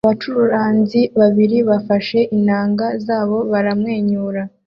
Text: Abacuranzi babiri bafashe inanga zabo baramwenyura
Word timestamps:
Abacuranzi 0.05 1.01
babiri 1.19 1.57
bafashe 1.69 2.19
inanga 2.37 2.87
zabo 3.05 3.37
baramwenyura 3.51 4.41